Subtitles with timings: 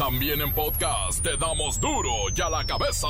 [0.00, 3.06] También en podcast te damos duro y a la cabeza.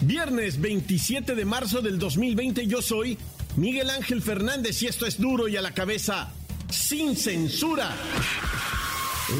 [0.00, 3.18] Viernes 27 de marzo del 2020 yo soy
[3.56, 6.32] Miguel Ángel Fernández y esto es duro y a la cabeza
[6.70, 7.94] sin censura.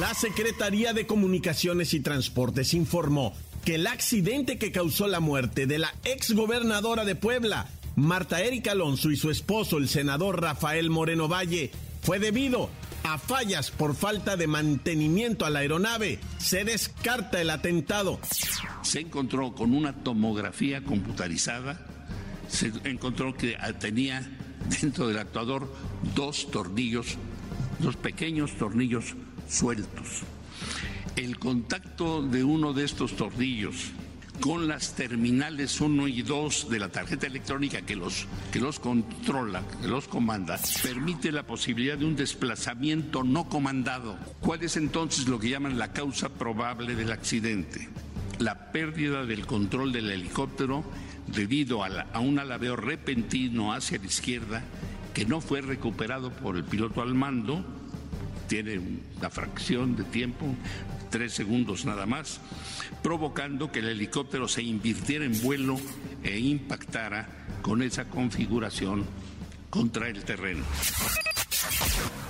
[0.01, 3.33] La Secretaría de Comunicaciones y Transportes informó
[3.67, 7.66] que el accidente que causó la muerte de la exgobernadora de Puebla,
[7.97, 12.70] Marta Erika Alonso y su esposo, el senador Rafael Moreno Valle, fue debido
[13.02, 16.20] a fallas por falta de mantenimiento a la aeronave.
[16.39, 18.20] Se descarta el atentado.
[18.83, 21.84] Se encontró con una tomografía computarizada,
[22.48, 24.30] se encontró que tenía
[24.80, 25.75] dentro del actuador
[26.14, 27.17] dos tornillos,
[27.80, 29.17] dos pequeños tornillos
[29.48, 30.23] sueltos.
[31.16, 33.91] El contacto de uno de estos tornillos
[34.41, 39.62] con las terminales 1 y 2 de la tarjeta electrónica que los, que los controla,
[39.81, 44.19] que los comanda, permite la posibilidad de un desplazamiento no comandado.
[44.41, 47.89] ¿Cuál es entonces lo que llaman la causa probable del accidente?
[48.39, 50.84] La pérdida del control del helicóptero
[51.28, 54.62] debido a, a un alabeo repentino hacia la izquierda
[55.14, 57.64] que no fue recuperado por el piloto al mando,
[58.48, 58.78] tiene
[59.19, 60.47] una fracción de tiempo,
[61.17, 62.42] tres segundos nada más,
[63.03, 65.81] provocando que el helicóptero se invirtiera en vuelo
[66.22, 67.27] e impactara
[67.62, 69.06] con esa configuración
[69.70, 70.62] contra el terreno.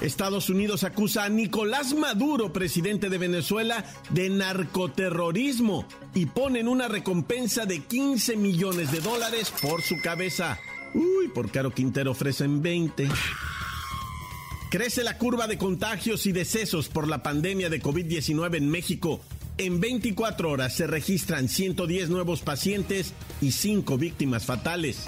[0.00, 7.66] Estados Unidos acusa a Nicolás Maduro, presidente de Venezuela, de narcoterrorismo y ponen una recompensa
[7.66, 10.60] de 15 millones de dólares por su cabeza.
[10.94, 13.08] Uy, por Caro Quintero ofrecen 20.
[14.70, 19.20] Crece la curva de contagios y decesos por la pandemia de COVID-19 en México.
[19.58, 25.06] En 24 horas se registran 110 nuevos pacientes y 5 víctimas fatales.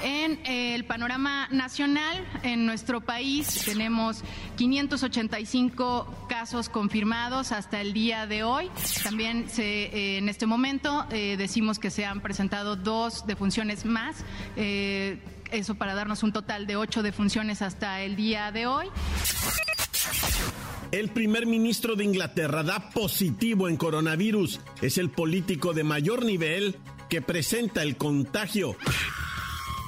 [0.00, 4.22] En el panorama nacional, en nuestro país tenemos
[4.56, 8.70] 585 casos confirmados hasta el día de hoy.
[9.02, 14.24] También eh, en este momento eh, decimos que se han presentado dos defunciones más.
[14.56, 15.18] Eh,
[15.52, 18.86] eso para darnos un total de ocho defunciones hasta el día de hoy.
[20.92, 24.60] El primer ministro de Inglaterra da positivo en coronavirus.
[24.82, 26.76] Es el político de mayor nivel
[27.08, 28.76] que presenta el contagio.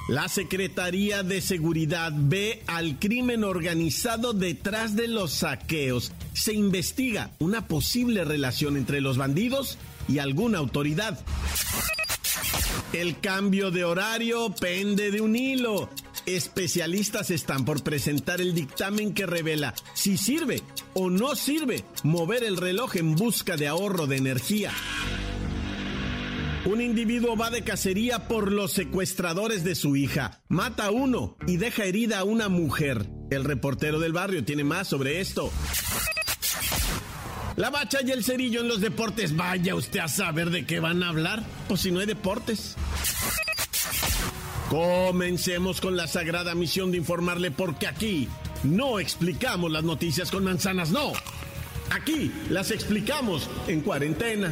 [0.07, 6.11] La Secretaría de Seguridad ve al crimen organizado detrás de los saqueos.
[6.33, 9.77] Se investiga una posible relación entre los bandidos
[10.09, 11.19] y alguna autoridad.
[12.93, 15.89] El cambio de horario pende de un hilo.
[16.27, 20.61] Especialistas están por presentar el dictamen que revela si sirve
[20.93, 24.71] o no sirve mover el reloj en busca de ahorro de energía.
[26.65, 31.57] Un individuo va de cacería por los secuestradores de su hija, mata a uno y
[31.57, 33.09] deja herida a una mujer.
[33.31, 35.51] El reportero del barrio tiene más sobre esto.
[37.55, 39.35] La bacha y el cerillo en los deportes.
[39.35, 41.43] Vaya usted a saber de qué van a hablar.
[41.67, 42.75] Pues si no hay deportes.
[44.69, 48.27] Comencemos con la sagrada misión de informarle porque aquí
[48.63, 51.13] no explicamos las noticias con manzanas, no.
[51.91, 54.51] Aquí las explicamos en cuarentena.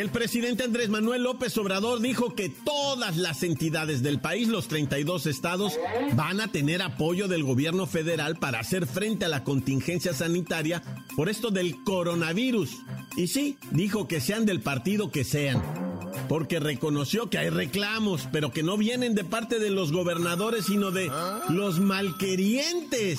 [0.00, 5.26] El presidente Andrés Manuel López Obrador dijo que todas las entidades del país, los 32
[5.26, 5.78] estados,
[6.14, 10.82] van a tener apoyo del gobierno federal para hacer frente a la contingencia sanitaria
[11.16, 12.78] por esto del coronavirus.
[13.14, 15.62] Y sí, dijo que sean del partido que sean
[16.28, 20.90] porque reconoció que hay reclamos, pero que no vienen de parte de los gobernadores, sino
[20.90, 21.10] de
[21.48, 23.18] los malquerientes,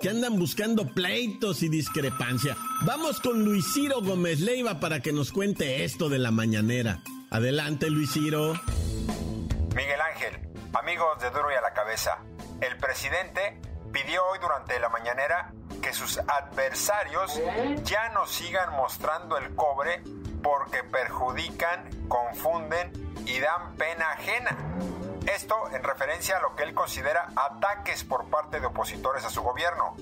[0.00, 2.56] que andan buscando pleitos y discrepancia.
[2.82, 7.00] Vamos con Luis Ciro Gómez Leiva para que nos cuente esto de la mañanera.
[7.30, 8.54] Adelante, Luis Ciro.
[9.74, 12.18] Miguel Ángel, amigos de Duro y a la Cabeza,
[12.60, 13.60] el presidente
[13.92, 15.52] pidió hoy durante la mañanera
[15.82, 17.40] que sus adversarios
[17.84, 20.02] ya no sigan mostrando el cobre
[20.42, 22.92] porque perjudican, confunden
[23.26, 24.56] y dan pena ajena.
[25.26, 29.42] Esto en referencia a lo que él considera ataques por parte de opositores a su
[29.42, 29.96] gobierno.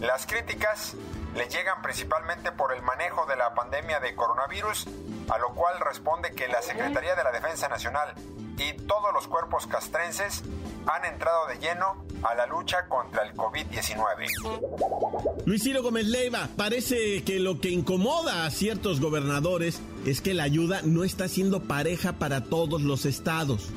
[0.00, 0.94] Las críticas
[1.34, 4.86] le llegan principalmente por el manejo de la pandemia de coronavirus,
[5.30, 8.14] a lo cual responde que la Secretaría de la Defensa Nacional
[8.58, 10.42] y todos los cuerpos castrenses
[10.86, 15.44] han entrado de lleno a la lucha contra el COVID-19.
[15.44, 20.44] Luis Ciro Gómez Leiva, parece que lo que incomoda a ciertos gobernadores es que la
[20.44, 23.70] ayuda no está siendo pareja para todos los estados.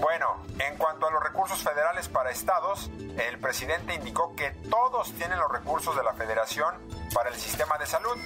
[0.00, 2.90] Bueno, en cuanto a los recursos federales para estados,
[3.28, 6.74] el presidente indicó que todos tienen los recursos de la federación
[7.14, 8.16] para el sistema de salud,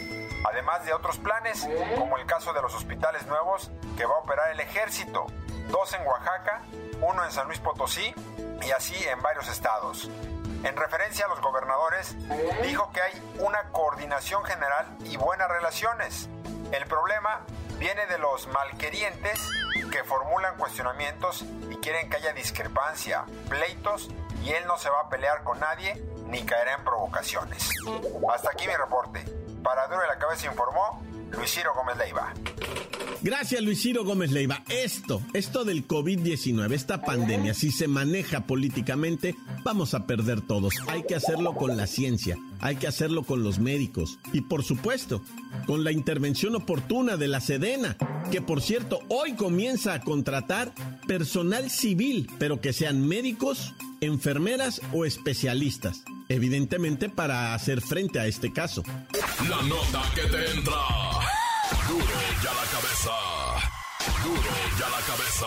[0.44, 1.66] además de otros planes,
[1.98, 5.26] como el caso de los hospitales nuevos que va a operar el ejército,
[5.68, 6.62] dos en Oaxaca,
[7.00, 8.14] uno en San Luis Potosí
[8.62, 10.10] y así en varios estados.
[10.64, 12.16] En referencia a los gobernadores,
[12.62, 16.28] dijo que hay una coordinación general y buenas relaciones.
[16.72, 17.42] El problema
[17.78, 19.48] viene de los malquerientes
[19.92, 24.08] que formulan cuestionamientos y quieren que haya discrepancia, pleitos,
[24.42, 27.70] y él no se va a pelear con nadie ni caerá en provocaciones.
[28.32, 29.24] Hasta aquí mi reporte.
[29.66, 31.02] Para Duro de la Cabeza informó
[31.36, 32.32] Luis Ciro Gómez Leiva.
[33.20, 34.62] Gracias, Luis Ciro Gómez Leiva.
[34.68, 39.34] Esto, esto del COVID-19, esta pandemia, si se maneja políticamente,
[39.64, 40.72] vamos a perder todos.
[40.86, 45.20] Hay que hacerlo con la ciencia, hay que hacerlo con los médicos y, por supuesto,
[45.66, 47.96] con la intervención oportuna de la Sedena,
[48.30, 50.70] que por cierto, hoy comienza a contratar
[51.08, 58.52] personal civil, pero que sean médicos, enfermeras o especialistas evidentemente para hacer frente a este
[58.52, 58.82] caso.
[59.44, 60.80] La nota que te entra.
[61.86, 62.04] Duro
[62.42, 63.12] ya la cabeza.
[64.24, 64.50] Duro
[64.80, 65.46] la cabeza.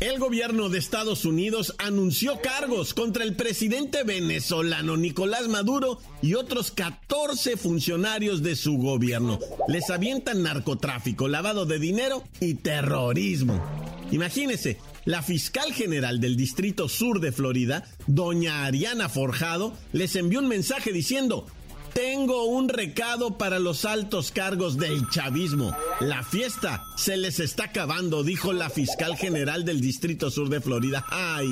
[0.00, 6.70] El gobierno de Estados Unidos anunció cargos contra el presidente venezolano Nicolás Maduro y otros
[6.70, 9.38] 14 funcionarios de su gobierno.
[9.68, 13.62] Les avientan narcotráfico, lavado de dinero y terrorismo.
[14.10, 20.48] Imagínense, la fiscal general del Distrito Sur de Florida, doña Ariana Forjado, les envió un
[20.48, 21.46] mensaje diciendo,
[21.92, 25.76] tengo un recado para los altos cargos del chavismo.
[26.00, 31.04] La fiesta se les está acabando, dijo la fiscal general del Distrito Sur de Florida.
[31.10, 31.48] Ay,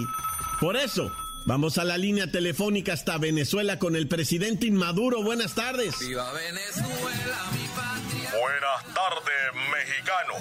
[0.60, 1.12] por eso,
[1.44, 5.22] vamos a la línea telefónica hasta Venezuela con el presidente Inmaduro.
[5.22, 5.98] Buenas tardes.
[6.00, 8.32] Viva Venezuela, mi patria.
[8.40, 10.34] Buenas tardes, mexicano.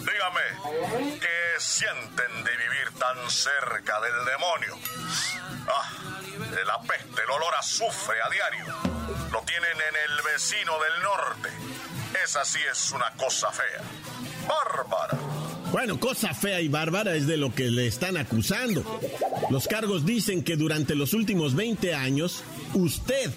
[0.00, 4.78] Dígame, ¿qué sienten de vivir tan cerca del demonio?
[5.68, 6.20] Ah,
[6.64, 8.66] la peste, el olor a azufre a diario.
[9.32, 11.48] Lo tienen en el vecino del norte.
[12.24, 13.82] Esa sí es una cosa fea.
[14.48, 15.18] Bárbara.
[15.72, 19.00] Bueno, cosa fea y bárbara es de lo que le están acusando.
[19.50, 22.42] Los cargos dicen que durante los últimos 20 años
[22.74, 23.30] usted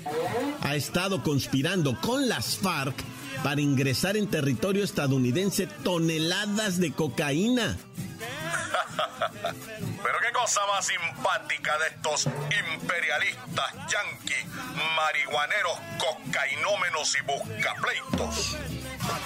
[0.62, 2.96] ha estado conspirando con las FARC
[3.44, 7.78] para ingresar en territorio estadounidense toneladas de cocaína.
[10.04, 14.46] Pero qué cosa más simpática de estos imperialistas yanquis,
[14.96, 18.58] marihuaneros, cocainómenos y buscapleitos.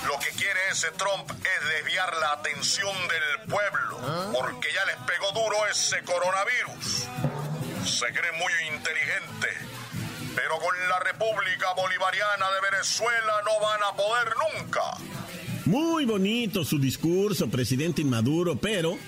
[0.07, 5.31] Lo que quiere ese Trump es desviar la atención del pueblo, porque ya les pegó
[5.31, 7.07] duro ese coronavirus.
[7.85, 9.67] Se cree muy inteligente
[10.37, 14.81] pero con la República Bolivariana de Venezuela no van a poder nunca.
[15.65, 18.99] Muy bonito su discurso, presidente Inmaduro, pero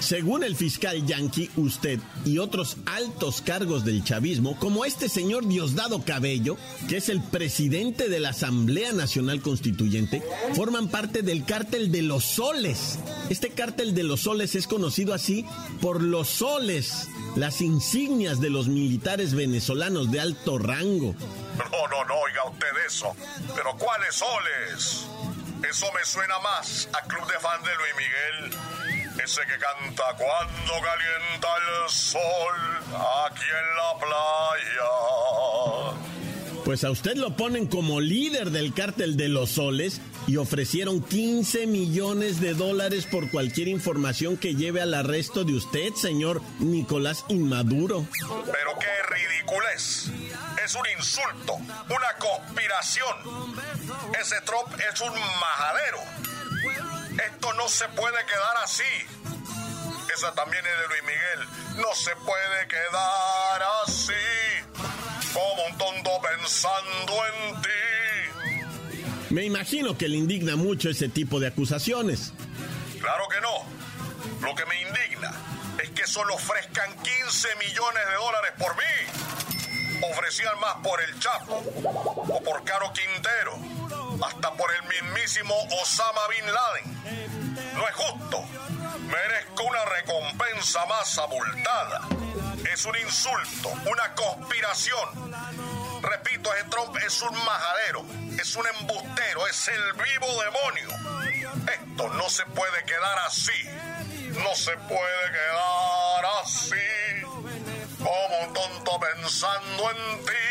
[0.00, 6.02] según el fiscal Yankee, usted y otros altos cargos del chavismo, como este señor Diosdado
[6.04, 6.56] Cabello,
[6.88, 10.22] que es el presidente de la Asamblea Nacional Constituyente,
[10.54, 12.98] forman parte del cártel de los soles.
[13.28, 15.46] Este cártel de los soles es conocido así
[15.80, 21.14] por los soles, las insignias de los militares venezolanos de alto rango.
[21.58, 23.14] No, no, no, oiga usted eso.
[23.54, 25.06] Pero ¿cuáles soles?
[25.68, 30.72] Eso me suena más a Club de Fan de Luis Miguel ese que canta cuando
[30.72, 32.54] calienta el sol
[32.92, 34.90] aquí en la playa.
[36.64, 41.66] Pues a usted lo ponen como líder del cártel de los soles y ofrecieron 15
[41.66, 48.06] millones de dólares por cualquier información que lleve al arresto de usted, señor Nicolás Inmaduro.
[48.20, 50.10] Pero qué ridiculez.
[50.64, 53.16] Es un insulto, una conspiración.
[54.20, 56.39] Ese Trump es un majadero
[57.26, 58.82] esto no se puede quedar así.
[60.14, 61.48] Esa también es de Luis Miguel.
[61.76, 64.12] No se puede quedar así.
[65.32, 67.68] Como un tonto pensando en ti.
[69.30, 72.32] Me imagino que le indigna mucho ese tipo de acusaciones.
[73.00, 74.46] Claro que no.
[74.46, 75.32] Lo que me indigna
[75.82, 79.49] es que solo ofrezcan 15 millones de dólares por mí.
[80.02, 83.58] Ofrecían más por el Chapo o por Caro Quintero,
[84.24, 87.74] hasta por el mismísimo Osama Bin Laden.
[87.74, 88.44] No es justo.
[89.00, 92.02] Merezco una recompensa más abultada.
[92.72, 95.32] Es un insulto, una conspiración.
[96.02, 98.04] Repito, ese Trump es un majadero,
[98.40, 100.88] es un embustero, es el vivo demonio.
[101.72, 103.64] Esto no se puede quedar así.
[104.30, 106.99] No se puede quedar así.
[108.00, 110.50] Como un tonto pensando en ti.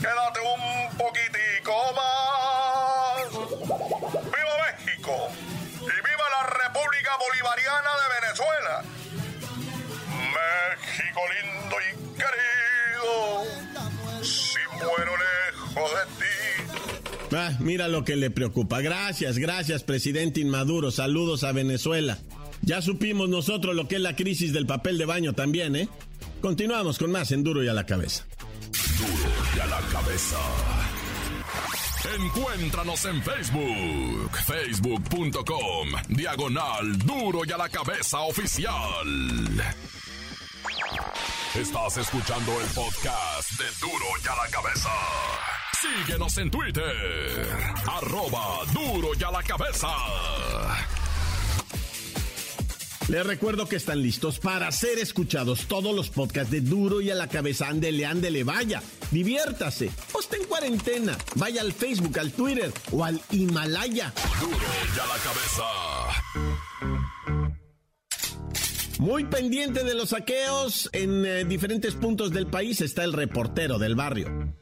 [0.00, 3.30] Quédate un poquitico más.
[4.24, 5.12] ¡Viva México!
[5.80, 8.74] ¡Y viva la República Bolivariana de Venezuela!
[10.32, 13.12] México lindo y querido,
[14.24, 17.36] si muero lejos de ti.
[17.36, 18.80] Ah, mira lo que le preocupa.
[18.80, 20.90] Gracias, gracias, presidente Inmaduro.
[20.90, 22.18] Saludos a Venezuela.
[22.62, 25.88] Ya supimos nosotros lo que es la crisis del papel de baño también, ¿eh?
[26.40, 28.24] Continuamos con más en Duro y a la cabeza.
[28.98, 30.38] Duro y a la cabeza.
[32.16, 38.72] Encuéntranos en Facebook, facebook.com, diagonal Duro y a la cabeza oficial.
[41.54, 44.90] Estás escuchando el podcast de Duro y a la cabeza.
[45.80, 47.48] Síguenos en Twitter,
[47.86, 49.88] arroba Duro y a la cabeza.
[53.08, 57.14] Les recuerdo que están listos para ser escuchados todos los podcasts de Duro y a
[57.14, 57.68] la cabeza.
[57.68, 58.82] Ándele, ándele, vaya.
[59.10, 59.90] Diviértase.
[60.12, 61.18] O está en cuarentena.
[61.34, 64.12] Vaya al Facebook, al Twitter o al Himalaya.
[64.40, 65.62] Duro y a la cabeza.
[68.98, 73.96] Muy pendiente de los saqueos en eh, diferentes puntos del país está el reportero del
[73.96, 74.54] barrio.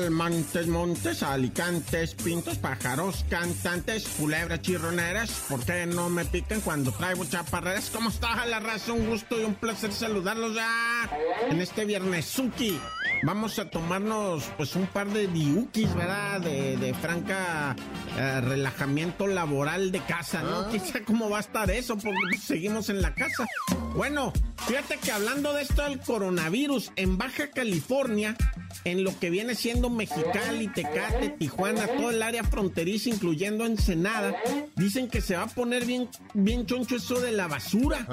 [0.00, 5.30] Calmantes, montes, alicantes, pintos, pájaros, cantantes, culebras, chirroneras.
[5.46, 7.90] ¿Por qué no me pican cuando traigo chaparreras?
[7.90, 8.94] ¿Cómo está la raza?
[8.94, 11.10] Un gusto y un placer saludarlos ya
[11.50, 12.80] en este viernes Suki.
[13.22, 16.40] Vamos a tomarnos pues un par de diukis, ¿verdad?
[16.40, 17.76] De, de franca
[18.16, 20.68] eh, relajamiento laboral de casa, ¿no?
[20.70, 23.46] Quizá cómo va a estar eso, porque pues, seguimos en la casa.
[23.94, 24.32] Bueno,
[24.66, 28.36] fíjate que hablando de esto del coronavirus, en Baja California,
[28.84, 34.34] en lo que viene siendo Mexicali, Tecate, Tijuana, todo el área fronteriza, incluyendo Ensenada,
[34.76, 38.06] dicen que se va a poner bien, bien choncho eso de la basura,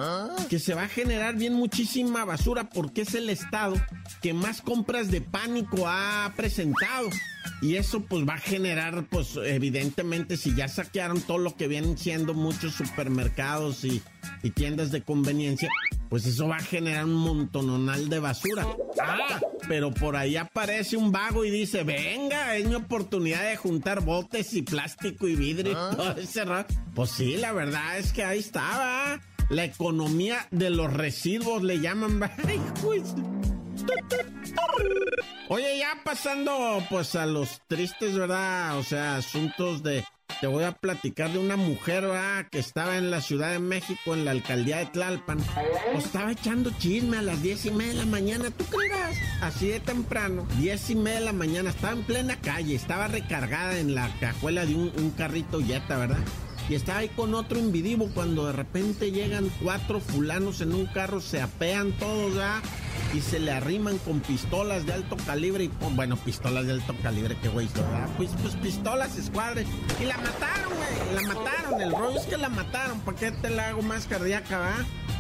[0.50, 3.76] que se va a generar bien muchísima basura, porque es el estado
[4.22, 4.62] que más
[4.98, 7.10] compras de pánico ha presentado.
[7.62, 11.98] Y eso pues va a generar, pues evidentemente, si ya saquearon todo lo que vienen
[11.98, 14.02] siendo muchos supermercados y,
[14.44, 15.70] y tiendas de conveniencia,
[16.10, 18.68] pues eso va a generar un montononal de basura.
[19.02, 24.04] Ah, pero por ahí aparece un vago y dice, venga, es mi oportunidad de juntar
[24.04, 26.68] botes y plástico y vidrio y todo ese ra-".
[26.94, 29.22] Pues sí, la verdad es que ahí estaba.
[29.50, 32.20] La economía de los residuos le llaman.
[35.50, 38.78] Oye, ya pasando pues a los tristes, ¿verdad?
[38.78, 40.04] O sea, asuntos de...
[40.42, 42.46] Te voy a platicar de una mujer, ¿verdad?
[42.52, 45.40] Que estaba en la Ciudad de México, en la alcaldía de Tlalpan.
[45.94, 49.18] Pues estaba echando chisme a las diez y media de la mañana, ¿tú creerás?
[49.42, 53.80] Así de temprano, diez y media de la mañana, estaba en plena calle, estaba recargada
[53.80, 56.20] en la cajuela de un, un carrito Jetta, ¿verdad?
[56.70, 61.22] Y estaba ahí con otro invidivo cuando de repente llegan cuatro fulanos en un carro,
[61.22, 62.62] se apean todos, ¿verdad?
[63.14, 66.96] Y se le arriman con pistolas de alto calibre y, pues, bueno, pistolas de alto
[67.02, 68.10] calibre, qué güey, ¿verdad?
[68.18, 69.66] Pues, pues pistolas, escuadre.
[70.02, 71.82] Y la mataron, güey, la mataron.
[71.82, 73.00] El rollo es que la mataron.
[73.02, 74.76] ¿Para qué te la hago más cardíaca, va?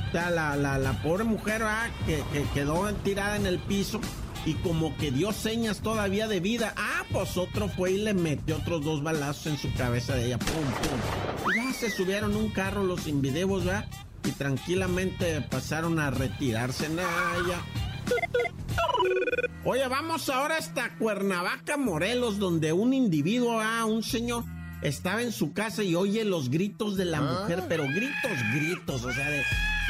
[0.08, 1.90] O sea, la, la, la pobre mujer, ¿verdad?
[2.06, 4.00] Que, que quedó tirada en el piso
[4.46, 6.74] y como que dio señas todavía de vida.
[6.78, 10.40] Ah, pues otro fue y le metió otros dos balazos en su cabeza de ella.
[10.40, 11.52] Pum, pum.
[11.54, 13.86] Y ya se subieron un carro los invidevos, ¿verdad?
[14.28, 16.90] Y tranquilamente pasaron a retirarse.
[16.90, 17.04] Nah,
[17.48, 17.62] ya.
[19.64, 24.44] Oye, vamos ahora hasta Cuernavaca, Morelos, donde un individuo, ah, un señor,
[24.82, 29.12] estaba en su casa y oye los gritos de la mujer, pero gritos, gritos, o
[29.12, 29.44] sea, de,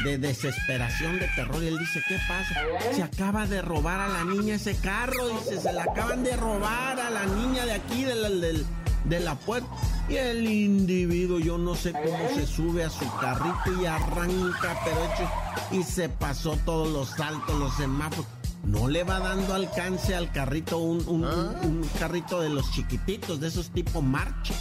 [0.03, 1.61] de desesperación, de terror.
[1.63, 2.61] Y él dice, ¿qué pasa?
[2.95, 6.99] Se acaba de robar a la niña ese carro, dice, se la acaban de robar
[6.99, 8.65] a la niña de aquí, del-
[9.07, 9.67] de la puerta.
[10.09, 14.97] Y el individuo, yo no sé cómo se sube a su carrito y arranca, pero
[15.05, 15.29] hecho,
[15.71, 18.25] y se pasó todos los saltos, los semáforos.
[18.63, 23.39] No le va dando alcance al carrito, un, un- un- un carrito de los chiquititos,
[23.39, 24.53] de esos tipo marcha.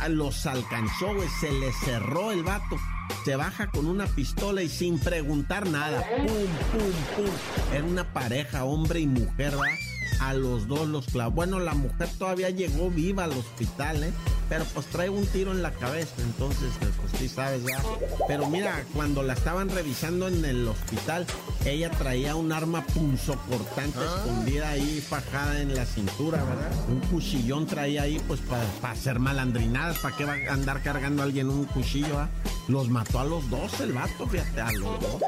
[0.00, 2.76] Ah, los alcanzó, güey, se le cerró el vato.
[3.26, 6.02] Se baja con una pistola y sin preguntar nada.
[6.16, 7.34] Pum, pum, pum.
[7.74, 9.66] Era una pareja, hombre y mujer, ¿verdad?
[10.20, 11.32] A los dos los clavó.
[11.32, 14.12] Bueno, la mujer todavía llegó viva al hospital, ¿eh?
[14.48, 17.82] Pero pues trae un tiro en la cabeza, entonces, eh, pues sí sabes ya.
[18.28, 21.26] Pero mira, cuando la estaban revisando en el hospital,
[21.64, 24.16] ella traía un arma punzocortante ah.
[24.16, 26.72] escondida ahí, fajada en la cintura, ¿verdad?
[26.88, 31.24] Un cuchillón traía ahí, pues para hacer malandrinadas, ¿para qué va a andar cargando a
[31.24, 32.28] alguien un cuchillo, ah?
[32.68, 35.22] Los mató a los dos el vato, fíjate, a los dos.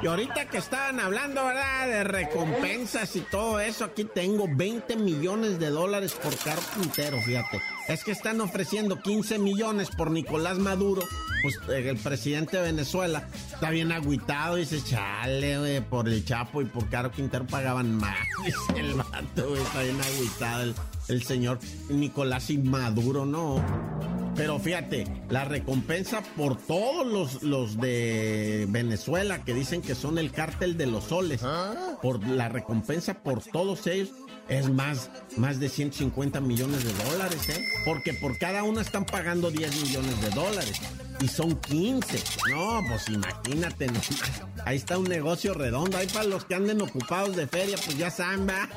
[0.00, 1.88] Y ahorita que estaban hablando, ¿verdad?
[1.88, 7.60] De recompensas y todo eso, aquí tengo 20 millones de dólares por carpintero, fíjate.
[7.88, 11.02] Es que están ofreciendo 15 millones por Nicolás Maduro.
[11.42, 14.54] Pues eh, el presidente de Venezuela está bien agüitado.
[14.54, 18.16] Dice, chale, güey, por el Chapo y por Caro Quintero pagaban más.
[18.44, 20.74] Dice el vato, güey, está bien agüitado el,
[21.08, 24.17] el señor Nicolás y Maduro, ¿no?
[24.38, 30.30] Pero fíjate, la recompensa por todos los, los de Venezuela que dicen que son el
[30.30, 31.98] cártel de los soles, ah.
[32.00, 34.10] por la recompensa por todos ellos
[34.48, 37.64] es más, más de 150 millones de dólares, ¿eh?
[37.84, 40.80] Porque por cada una están pagando 10 millones de dólares.
[41.20, 42.22] Y son 15.
[42.50, 43.90] No, pues imagínate
[44.64, 45.98] Ahí está un negocio redondo.
[45.98, 48.68] Ahí para los que anden ocupados de feria, pues ya saben, va.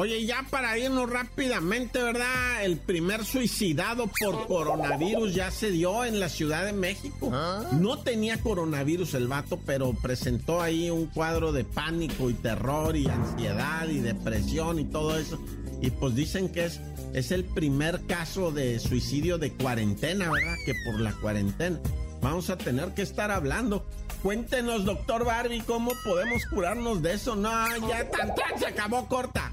[0.00, 2.62] Oye, ya para irnos rápidamente, ¿verdad?
[2.62, 7.32] El primer suicidado por coronavirus ya se dio en la Ciudad de México.
[7.32, 7.64] ¿Ah?
[7.72, 13.08] No tenía coronavirus el vato, pero presentó ahí un cuadro de pánico y terror y
[13.08, 15.36] ansiedad y depresión y todo eso.
[15.82, 16.80] Y pues dicen que es,
[17.12, 20.54] es el primer caso de suicidio de cuarentena, ¿verdad?
[20.64, 21.80] Que por la cuarentena.
[22.22, 23.84] Vamos a tener que estar hablando.
[24.22, 27.34] Cuéntenos, doctor Barbie, cómo podemos curarnos de eso.
[27.34, 27.50] No,
[27.88, 29.52] ya tan, tan se acabó corta.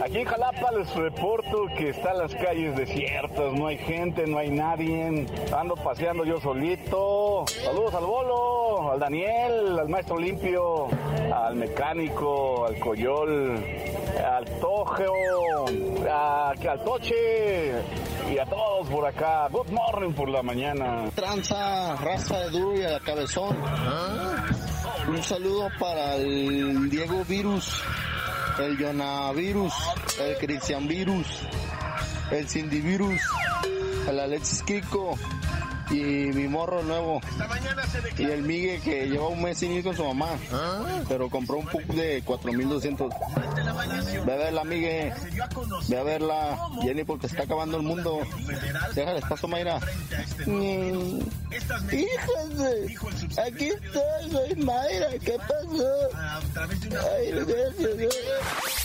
[0.03, 4.51] Aquí en Jalapa les reporto que están las calles desiertas, no hay gente, no hay
[4.51, 5.25] nadie.
[5.51, 7.45] Ando paseando yo solito.
[7.63, 10.87] Saludos al Bolo, al Daniel, al Maestro Limpio,
[11.33, 13.63] al Mecánico, al Coyol,
[14.23, 15.65] al Tojeo,
[16.11, 17.73] al Toche
[18.31, 19.47] y a todos por acá.
[19.49, 21.09] Good morning por la mañana.
[21.15, 23.57] Tranza, raza de duro y a cabezón.
[25.07, 27.81] Un saludo para el Diego Virus,
[28.59, 28.75] el
[29.35, 29.73] Virus,
[30.19, 31.27] el Cristian Virus,
[32.31, 33.21] el Cindy Virus,
[34.09, 35.15] el Alexis Kiko,
[35.91, 36.01] y
[36.33, 37.21] mi morro nuevo.
[38.17, 40.29] Y el Migue que lleva un mes sin ir con su mamá.
[40.51, 41.01] Ah.
[41.07, 43.13] Pero compró un PUC de 4200.
[44.25, 45.13] Ve a verla, Migue.
[45.87, 48.21] Ve a verla, Jenny, porque está acabando el mundo.
[48.93, 49.79] Déjale espacio, Mayra.
[50.45, 51.19] Mm.
[51.91, 52.95] Híjole,
[53.45, 55.09] aquí estoy, soy Mayra.
[55.23, 56.09] ¿Qué pasó?
[57.15, 58.84] Ay, gracias.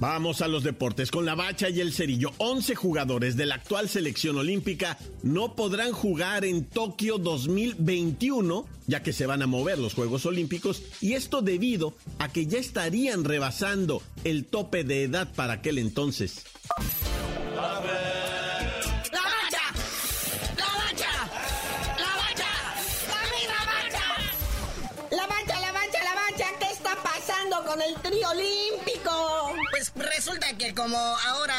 [0.00, 1.10] Vamos a los deportes.
[1.10, 5.92] Con la bacha y el cerillo, 11 jugadores de la actual selección olímpica no podrán
[5.92, 11.42] jugar en Tokio 2021, ya que se van a mover los Juegos Olímpicos, y esto
[11.42, 16.44] debido a que ya estarían rebasando el tope de edad para aquel entonces.
[30.24, 31.54] Resulta que como ahora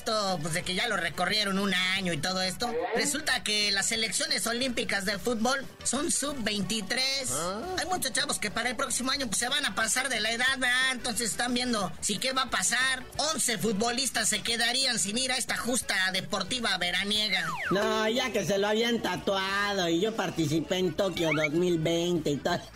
[0.00, 3.88] esto, pues de que ya lo recorrieron un año y todo esto, resulta que las
[3.88, 6.98] selecciones olímpicas de fútbol son sub-23.
[7.32, 7.60] ¿Ah?
[7.78, 10.32] Hay muchos chavos que para el próximo año pues, se van a pasar de la
[10.32, 10.92] edad, ¿verdad?
[10.92, 13.04] Entonces están viendo si qué va a pasar.
[13.34, 17.46] 11 futbolistas se quedarían sin ir a esta justa deportiva veraniega.
[17.70, 22.60] No, ya que se lo habían tatuado y yo participé en Tokio 2020 y todo.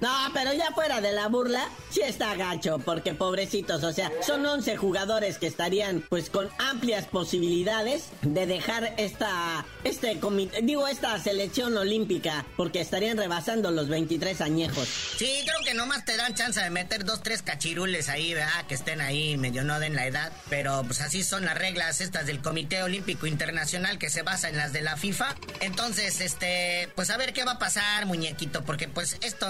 [0.00, 4.44] No, pero ya fuera de la burla, sí está gacho, porque pobrecitos, o sea, son
[4.44, 11.18] 11 jugadores que estarían pues con amplias posibilidades de dejar esta, este comité, digo, esta
[11.22, 14.88] selección olímpica, porque estarían rebasando los 23 añejos.
[15.16, 18.66] Sí, creo que nomás te dan chance de meter dos, tres cachirules ahí, ¿verdad?
[18.68, 22.26] Que estén ahí medio no den la edad, pero pues así son las reglas estas
[22.26, 25.34] del Comité Olímpico Internacional que se basa en las de la FIFA.
[25.60, 29.46] Entonces, este, pues a ver qué va a pasar, muñequito, porque pues esto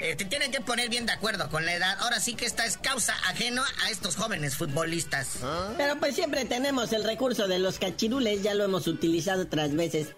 [0.00, 1.98] eh, te tienen que poner bien de acuerdo con la edad.
[2.00, 5.42] Ahora sí que esta es causa ajeno a estos jóvenes futbolistas.
[5.76, 10.08] Pero pues siempre tenemos el recurso de los cachirules, ya lo hemos utilizado otras veces.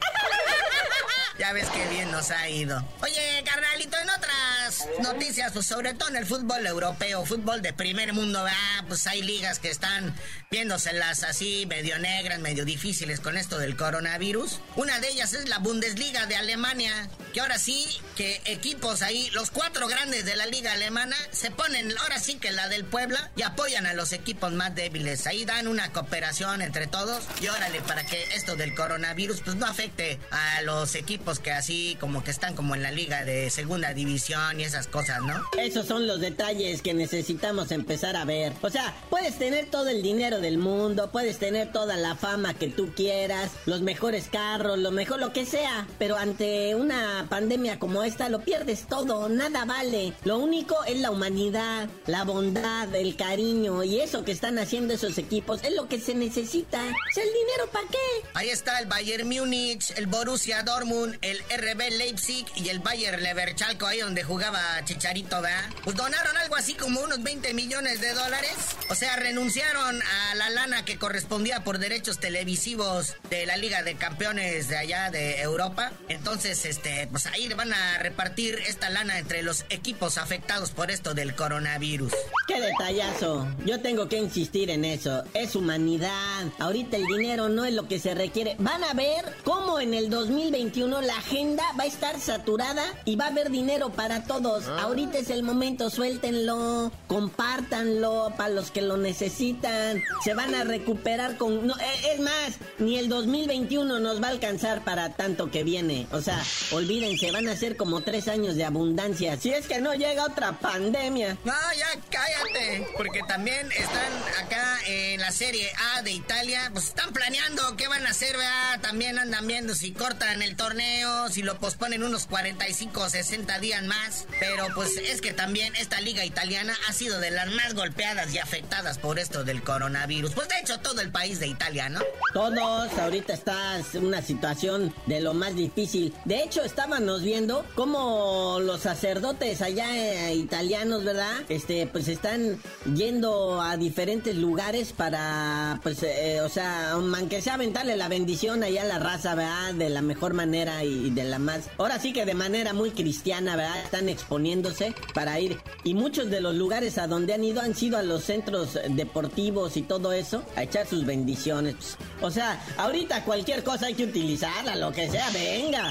[1.38, 2.80] Ya ves qué bien nos ha ido.
[3.02, 8.12] Oye, carnalito, en otras noticias, pues sobre todo en el fútbol europeo, fútbol de primer
[8.12, 10.14] mundo, ah, pues hay ligas que están
[10.52, 14.60] viéndoselas así, medio negras, medio difíciles con esto del coronavirus.
[14.76, 19.50] Una de ellas es la Bundesliga de Alemania, que ahora sí, que equipos ahí, los
[19.50, 23.42] cuatro grandes de la liga alemana, se ponen ahora sí que la del Puebla y
[23.42, 25.26] apoyan a los equipos más débiles.
[25.26, 29.66] Ahí dan una cooperación entre todos y órale, para que esto del coronavirus pues no
[29.66, 33.92] afecte a los equipos que así como que están como en la liga de segunda
[33.94, 35.42] división y esas cosas, ¿no?
[35.58, 38.52] Esos son los detalles que necesitamos empezar a ver.
[38.62, 42.68] O sea, puedes tener todo el dinero del mundo, puedes tener toda la fama que
[42.68, 48.04] tú quieras, los mejores carros, lo mejor, lo que sea, pero ante una pandemia como
[48.04, 50.12] esta lo pierdes todo, nada vale.
[50.24, 55.18] Lo único es la humanidad, la bondad, el cariño y eso que están haciendo esos
[55.18, 56.82] equipos es lo que se necesita.
[56.84, 58.28] ¿Es el dinero para qué?
[58.34, 63.86] Ahí está el Bayern Múnich, el Borussia Dortmund, el RB Leipzig y el Bayer Leverchalco,
[63.86, 65.64] ahí donde jugaba Chicharito, ¿verdad?
[65.84, 68.52] Pues donaron algo así como unos 20 millones de dólares.
[68.90, 73.96] O sea, renunciaron a la lana que correspondía por derechos televisivos de la Liga de
[73.96, 75.92] Campeones de allá de Europa.
[76.08, 81.14] Entonces, este, pues ahí van a repartir esta lana entre los equipos afectados por esto
[81.14, 82.12] del coronavirus.
[82.48, 83.46] ¡Qué detallazo!
[83.64, 85.22] Yo tengo que insistir en eso.
[85.32, 86.46] Es humanidad.
[86.58, 88.56] Ahorita el dinero no es lo que se requiere.
[88.58, 93.26] Van a ver cómo en el 2021 la agenda va a estar saturada y va
[93.26, 94.66] a haber dinero para todos.
[94.66, 100.02] Ahorita es el momento, suéltenlo, compártanlo para los que lo necesitan.
[100.24, 101.64] Se van a recuperar con...
[101.64, 106.08] No, e- es más, ni el 2021 nos va a alcanzar para tanto que viene.
[106.10, 109.36] O sea, olvídense, van a ser como tres años de abundancia.
[109.38, 111.36] Si es que no llega otra pandemia.
[111.44, 112.86] No, ya cállate.
[112.96, 118.06] Porque también están acá en la Serie A de Italia, pues están planeando qué van
[118.06, 118.80] a hacer, ¿verdad?
[118.80, 123.82] También andan viendo si cortan el torneo, si lo posponen unos 45 o 60 días
[123.84, 124.26] más.
[124.40, 128.38] Pero pues es que también esta liga italiana ha sido de las más golpeadas y
[128.38, 130.32] afectadas por esto del coronavirus.
[130.32, 132.00] Pues de hecho todo el país de Italia, ¿no?
[132.32, 136.14] Todos, ahorita está una situación de lo más difícil.
[136.24, 136.62] De hecho,
[136.94, 141.42] estábamos viendo cómo los sacerdotes allá eh, italianos, ¿verdad?
[141.48, 142.60] Este, pues están
[142.94, 148.82] yendo a diferentes lugares para, pues, eh, o sea, aunque sea aventarle la bendición allá
[148.82, 149.74] a la raza, ¿verdad?
[149.74, 151.68] De la mejor manera y, y de la más.
[151.78, 153.82] Ahora sí que de manera muy cristiana, ¿verdad?
[153.82, 155.58] Están exponiéndose para ir.
[155.82, 159.76] Y muchos de los lugares a donde han ido han sido a los centros deportivos
[159.76, 161.98] y todo eso, a echar sus bendiciones.
[162.20, 165.90] O sea, ahorita cualquier cosa hay que utilizarla, lo que sea, venga.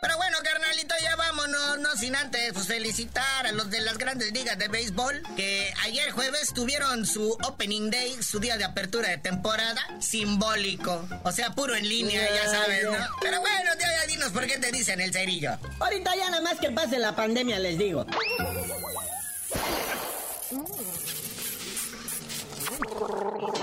[0.00, 4.32] Pero bueno, carnalito, ya vámonos, no sin antes pues, felicitar a los de las grandes
[4.32, 9.18] ligas de béisbol que ayer jueves tuvieron su opening day, su día de apertura de
[9.18, 11.06] temporada, simbólico.
[11.24, 12.92] O sea, puro en línea, ya sabes, ¿no?
[13.20, 15.58] Pero bueno, ya, ya dinos por qué te dicen el cerillo.
[15.80, 18.06] Ahorita ya nada más que pase la pandemia, les digo.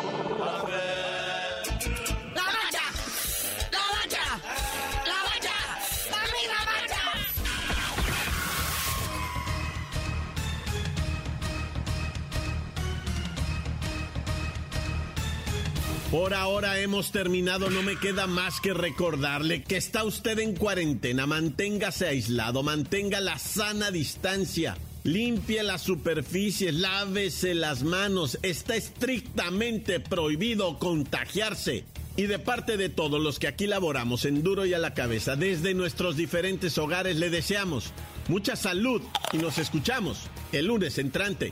[16.16, 21.28] Por ahora hemos terminado, no me queda más que recordarle que está usted en cuarentena,
[21.28, 30.80] manténgase aislado, mantenga la sana distancia, limpie las superficies, lávese las manos, está estrictamente prohibido
[30.80, 31.84] contagiarse.
[32.16, 35.36] Y de parte de todos los que aquí laboramos en duro y a la cabeza,
[35.36, 37.92] desde nuestros diferentes hogares, le deseamos
[38.30, 39.02] mucha salud
[39.34, 41.52] y nos escuchamos el lunes entrante.